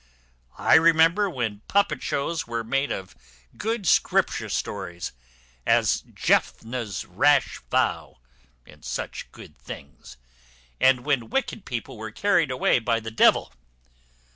I 0.57 0.73
remember 0.73 1.29
when 1.29 1.61
puppet 1.67 2.01
shows 2.01 2.47
were 2.47 2.63
made 2.63 2.91
of 2.91 3.15
good 3.55 3.87
scripture 3.87 4.49
stories, 4.49 5.11
as 5.63 6.01
Jephthah's 6.11 7.05
Rash 7.05 7.59
Vow, 7.69 8.17
and 8.65 8.83
such 8.83 9.31
good 9.31 9.55
things, 9.55 10.17
and 10.79 11.05
when 11.05 11.29
wicked 11.29 11.65
people 11.65 11.97
were 11.99 12.09
carried 12.09 12.49
away 12.49 12.79
by 12.79 12.99
the 12.99 13.11
devil. 13.11 13.53